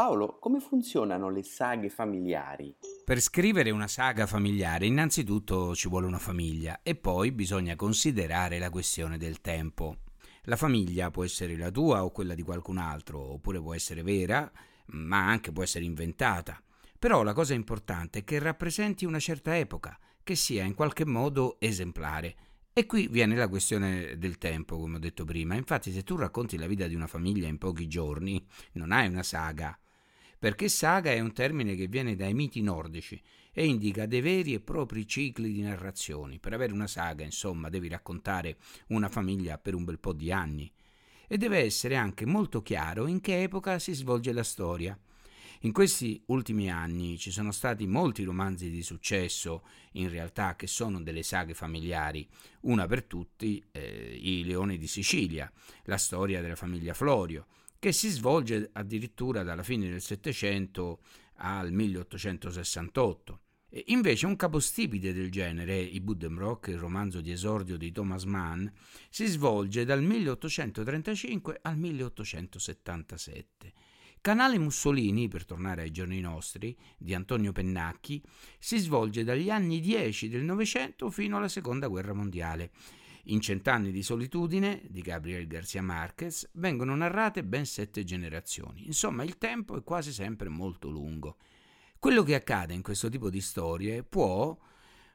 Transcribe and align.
Paolo, 0.00 0.38
come 0.38 0.60
funzionano 0.60 1.28
le 1.28 1.42
saghe 1.42 1.90
familiari? 1.90 2.74
Per 3.04 3.20
scrivere 3.20 3.68
una 3.68 3.86
saga 3.86 4.26
familiare 4.26 4.86
innanzitutto 4.86 5.74
ci 5.74 5.90
vuole 5.90 6.06
una 6.06 6.18
famiglia 6.18 6.80
e 6.82 6.94
poi 6.94 7.32
bisogna 7.32 7.76
considerare 7.76 8.58
la 8.58 8.70
questione 8.70 9.18
del 9.18 9.42
tempo. 9.42 9.98
La 10.44 10.56
famiglia 10.56 11.10
può 11.10 11.22
essere 11.22 11.54
la 11.54 11.70
tua 11.70 12.02
o 12.02 12.12
quella 12.12 12.32
di 12.32 12.40
qualcun 12.40 12.78
altro, 12.78 13.20
oppure 13.20 13.60
può 13.60 13.74
essere 13.74 14.02
vera, 14.02 14.50
ma 14.92 15.26
anche 15.28 15.52
può 15.52 15.62
essere 15.62 15.84
inventata. 15.84 16.58
Però 16.98 17.22
la 17.22 17.34
cosa 17.34 17.52
importante 17.52 18.20
è 18.20 18.24
che 18.24 18.38
rappresenti 18.38 19.04
una 19.04 19.18
certa 19.18 19.58
epoca, 19.58 19.98
che 20.24 20.34
sia 20.34 20.64
in 20.64 20.72
qualche 20.72 21.04
modo 21.04 21.60
esemplare. 21.60 22.36
E 22.72 22.86
qui 22.86 23.06
viene 23.08 23.36
la 23.36 23.48
questione 23.48 24.16
del 24.16 24.38
tempo, 24.38 24.78
come 24.78 24.96
ho 24.96 24.98
detto 24.98 25.26
prima. 25.26 25.56
Infatti, 25.56 25.92
se 25.92 26.04
tu 26.04 26.16
racconti 26.16 26.56
la 26.56 26.66
vita 26.66 26.86
di 26.86 26.94
una 26.94 27.06
famiglia 27.06 27.48
in 27.48 27.58
pochi 27.58 27.86
giorni, 27.86 28.42
non 28.72 28.92
hai 28.92 29.06
una 29.06 29.22
saga. 29.22 29.78
Perché 30.40 30.70
saga 30.70 31.12
è 31.12 31.20
un 31.20 31.34
termine 31.34 31.74
che 31.74 31.86
viene 31.86 32.16
dai 32.16 32.32
miti 32.32 32.62
nordici 32.62 33.20
e 33.52 33.66
indica 33.66 34.06
dei 34.06 34.22
veri 34.22 34.54
e 34.54 34.60
propri 34.60 35.06
cicli 35.06 35.52
di 35.52 35.60
narrazioni. 35.60 36.38
Per 36.38 36.54
avere 36.54 36.72
una 36.72 36.86
saga, 36.86 37.24
insomma, 37.24 37.68
devi 37.68 37.88
raccontare 37.88 38.56
una 38.86 39.10
famiglia 39.10 39.58
per 39.58 39.74
un 39.74 39.84
bel 39.84 39.98
po' 39.98 40.14
di 40.14 40.32
anni. 40.32 40.72
E 41.28 41.36
deve 41.36 41.58
essere 41.58 41.94
anche 41.94 42.24
molto 42.24 42.62
chiaro 42.62 43.06
in 43.06 43.20
che 43.20 43.42
epoca 43.42 43.78
si 43.78 43.92
svolge 43.92 44.32
la 44.32 44.42
storia. 44.42 44.98
In 45.64 45.72
questi 45.72 46.22
ultimi 46.28 46.70
anni 46.70 47.18
ci 47.18 47.30
sono 47.30 47.52
stati 47.52 47.86
molti 47.86 48.24
romanzi 48.24 48.70
di 48.70 48.82
successo, 48.82 49.64
in 49.92 50.08
realtà 50.08 50.56
che 50.56 50.66
sono 50.66 51.02
delle 51.02 51.22
saghe 51.22 51.52
familiari. 51.52 52.26
Una 52.60 52.86
per 52.86 53.04
tutti, 53.04 53.62
eh, 53.72 54.18
I 54.18 54.42
Leoni 54.44 54.78
di 54.78 54.86
Sicilia, 54.86 55.52
la 55.84 55.98
storia 55.98 56.40
della 56.40 56.56
famiglia 56.56 56.94
Florio, 56.94 57.46
che 57.80 57.90
si 57.90 58.10
svolge 58.10 58.70
addirittura 58.74 59.42
dalla 59.42 59.64
fine 59.64 59.88
del 59.88 60.02
Settecento 60.02 61.00
al 61.36 61.72
1868. 61.72 63.40
E 63.70 63.84
invece 63.88 64.26
un 64.26 64.36
capostipite 64.36 65.12
del 65.12 65.30
genere, 65.30 65.80
I 65.80 66.00
Buddenbrock, 66.00 66.68
il 66.68 66.78
romanzo 66.78 67.20
di 67.20 67.32
esordio 67.32 67.76
di 67.76 67.90
Thomas 67.90 68.24
Mann, 68.24 68.66
si 69.08 69.26
svolge 69.26 69.84
dal 69.84 70.02
1835 70.02 71.58
al 71.62 71.78
1877 71.78 73.72
Canale 74.22 74.58
Mussolini, 74.58 75.28
per 75.28 75.46
tornare 75.46 75.80
ai 75.80 75.90
giorni 75.90 76.20
nostri, 76.20 76.76
di 76.98 77.14
Antonio 77.14 77.52
Pennacchi, 77.52 78.22
si 78.58 78.76
svolge 78.76 79.24
dagli 79.24 79.48
anni 79.48 79.80
10 79.80 80.28
del 80.28 80.42
Novecento 80.42 81.10
fino 81.10 81.38
alla 81.38 81.48
Seconda 81.48 81.88
Guerra 81.88 82.12
Mondiale. 82.12 82.70
In 83.24 83.40
Cent'anni 83.40 83.92
di 83.92 84.02
solitudine, 84.02 84.82
di 84.88 85.02
Gabriel 85.02 85.46
Garcia 85.46 85.82
Marquez, 85.82 86.48
vengono 86.54 86.94
narrate 86.94 87.44
ben 87.44 87.66
sette 87.66 88.04
generazioni. 88.04 88.86
Insomma, 88.86 89.22
il 89.22 89.38
tempo 89.38 89.76
è 89.76 89.82
quasi 89.82 90.12
sempre 90.12 90.48
molto 90.48 90.88
lungo. 90.88 91.36
Quello 91.98 92.22
che 92.22 92.34
accade 92.34 92.72
in 92.72 92.82
questo 92.82 93.08
tipo 93.08 93.28
di 93.28 93.40
storie 93.40 94.02
può, 94.02 94.56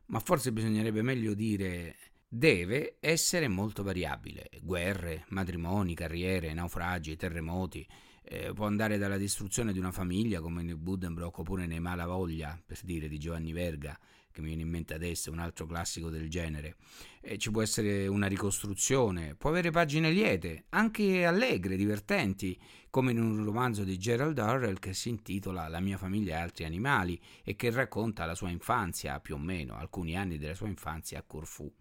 ma 0.08 0.20
forse 0.20 0.52
bisognerebbe 0.52 1.02
meglio 1.02 1.34
dire 1.34 1.96
deve 2.28 2.98
essere 3.00 3.48
molto 3.48 3.82
variabile. 3.82 4.50
Guerre, 4.62 5.26
matrimoni, 5.30 5.96
carriere, 5.96 6.54
naufragi, 6.54 7.16
terremoti, 7.16 7.88
eh, 8.28 8.54
può 8.54 8.66
andare 8.66 8.98
dalla 8.98 9.18
distruzione 9.18 9.72
di 9.72 9.80
una 9.80 9.92
famiglia 9.92 10.42
come 10.42 10.64
nel 10.64 10.78
Buddenbrock 10.78 11.40
oppure 11.40 11.68
nei 11.68 11.80
Malavoglia, 11.80 12.60
per 12.66 12.80
dire 12.84 13.08
di 13.08 13.20
Giovanni 13.20 13.54
Verga, 13.54 13.98
che 14.32 14.42
mi 14.42 14.48
viene 14.48 14.64
in 14.64 14.70
mente 14.70 14.94
adesso, 14.94 15.32
un 15.32 15.40
altro 15.40 15.66
classico 15.66 16.10
del 16.10 16.30
genere. 16.30 16.76
Eh, 17.22 17.38
ci 17.38 17.52
può 17.52 17.62
essere 17.62 18.08
una 18.08 18.28
ricostruzione, 18.28 19.36
può 19.36 19.50
avere 19.50 19.72
pagine 19.72 20.12
liete, 20.12 20.66
anche 20.70 21.24
allegre, 21.24 21.78
divertenti, 21.78 22.60
come 22.90 23.12
in 23.12 23.22
un 23.22 23.46
romanzo 23.46 23.84
di 23.84 23.98
Gerald 23.98 24.38
Orwell 24.40 24.80
che 24.80 24.94
si 24.94 25.10
intitola 25.10 25.68
La 25.68 25.80
mia 25.80 25.98
famiglia 25.98 26.38
e 26.38 26.42
altri 26.42 26.66
animali 26.66 27.20
e 27.44 27.56
che 27.56 27.70
racconta 27.70 28.26
la 28.26 28.36
sua 28.36 28.50
infanzia, 28.50 29.20
più 29.20 29.36
o 29.36 29.40
meno, 29.40 29.76
alcuni 29.76 30.18
anni 30.18 30.38
della 30.38 30.56
sua 30.56 30.68
infanzia 30.68 31.20
a 31.20 31.24
Corfù. 31.26 31.72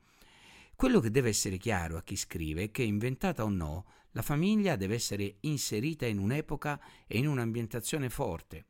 Quello 0.76 0.98
che 1.00 1.10
deve 1.10 1.28
essere 1.28 1.56
chiaro 1.56 1.96
a 1.96 2.02
chi 2.02 2.16
scrive 2.16 2.64
è 2.64 2.70
che, 2.70 2.82
inventata 2.82 3.44
o 3.44 3.48
no, 3.48 3.86
la 4.10 4.22
famiglia 4.22 4.76
deve 4.76 4.94
essere 4.94 5.36
inserita 5.40 6.06
in 6.06 6.18
un'epoca 6.18 6.80
e 7.06 7.18
in 7.18 7.28
un'ambientazione 7.28 8.10
forte. 8.10 8.66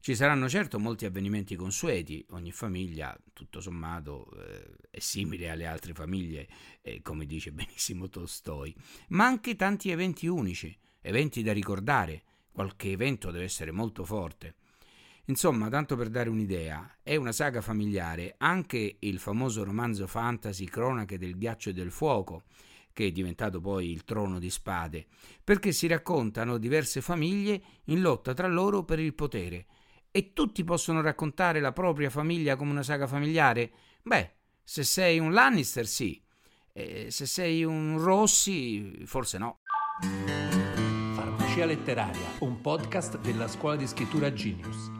Ci 0.00 0.14
saranno 0.14 0.48
certo 0.48 0.78
molti 0.78 1.04
avvenimenti 1.04 1.56
consueti, 1.56 2.24
ogni 2.30 2.52
famiglia, 2.52 3.18
tutto 3.32 3.60
sommato, 3.60 4.30
eh, 4.38 4.70
è 4.90 4.98
simile 4.98 5.50
alle 5.50 5.66
altre 5.66 5.92
famiglie, 5.92 6.48
eh, 6.80 7.02
come 7.02 7.26
dice 7.26 7.52
benissimo 7.52 8.08
Tolstoi, 8.08 8.74
ma 9.08 9.26
anche 9.26 9.56
tanti 9.56 9.90
eventi 9.90 10.26
unici, 10.26 10.74
eventi 11.00 11.42
da 11.42 11.52
ricordare, 11.52 12.22
qualche 12.52 12.90
evento 12.90 13.30
deve 13.30 13.44
essere 13.44 13.70
molto 13.72 14.04
forte. 14.04 14.54
Insomma, 15.26 15.68
tanto 15.68 15.96
per 15.96 16.08
dare 16.08 16.28
un'idea, 16.28 16.98
è 17.02 17.14
una 17.16 17.32
saga 17.32 17.60
familiare 17.60 18.34
anche 18.38 18.96
il 18.98 19.18
famoso 19.18 19.62
romanzo 19.62 20.06
fantasy 20.06 20.64
Cronache 20.64 21.18
del 21.18 21.36
ghiaccio 21.36 21.70
e 21.70 21.72
del 21.72 21.90
fuoco, 21.90 22.44
che 22.92 23.06
è 23.06 23.10
diventato 23.12 23.60
poi 23.60 23.90
il 23.90 24.04
trono 24.04 24.38
di 24.38 24.50
spade, 24.50 25.06
perché 25.44 25.72
si 25.72 25.86
raccontano 25.86 26.58
diverse 26.58 27.00
famiglie 27.00 27.62
in 27.84 28.00
lotta 28.00 28.34
tra 28.34 28.48
loro 28.48 28.84
per 28.84 28.98
il 28.98 29.14
potere. 29.14 29.66
E 30.10 30.32
tutti 30.32 30.64
possono 30.64 31.00
raccontare 31.00 31.60
la 31.60 31.72
propria 31.72 32.10
famiglia 32.10 32.56
come 32.56 32.72
una 32.72 32.82
saga 32.82 33.06
familiare? 33.06 33.70
Beh, 34.02 34.34
se 34.64 34.82
sei 34.82 35.20
un 35.20 35.32
Lannister 35.32 35.86
sì, 35.86 36.20
e 36.72 37.10
se 37.10 37.26
sei 37.26 37.62
un 37.62 37.98
Rossi 37.98 39.02
forse 39.04 39.38
no. 39.38 39.60
Farmacia 41.20 41.66
letteraria, 41.66 42.26
un 42.38 42.62
podcast 42.62 43.18
della 43.18 43.46
scuola 43.46 43.76
di 43.76 43.86
scrittura 43.86 44.32
Genius. 44.32 44.90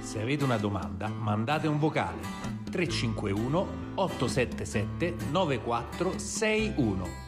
Se 0.00 0.20
avete 0.20 0.42
una 0.42 0.56
domanda, 0.56 1.06
mandate 1.06 1.68
un 1.68 1.78
vocale 1.78 2.20
351 2.68 3.92
877 3.94 5.30
9461. 5.30 7.27